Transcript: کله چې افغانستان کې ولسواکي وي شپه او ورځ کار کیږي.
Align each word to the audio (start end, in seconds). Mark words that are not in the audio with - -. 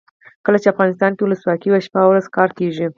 کله 0.45 0.57
چې 0.61 0.71
افغانستان 0.73 1.11
کې 1.13 1.23
ولسواکي 1.23 1.67
وي 1.69 1.81
شپه 1.85 1.99
او 2.03 2.09
ورځ 2.11 2.25
کار 2.37 2.49
کیږي. 2.57 2.87